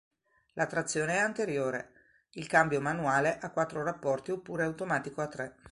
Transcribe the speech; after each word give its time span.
La 0.53 0.65
trazione 0.65 1.13
è 1.13 1.17
anteriore; 1.19 1.91
il 2.31 2.47
cambio 2.47 2.81
manuale 2.81 3.37
a 3.37 3.51
quattro 3.51 3.83
rapporti 3.83 4.31
oppure 4.31 4.63
automatico 4.63 5.21
a 5.21 5.27
tre. 5.27 5.55